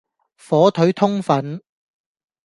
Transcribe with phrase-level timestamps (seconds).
[0.35, 1.61] 火腿通粉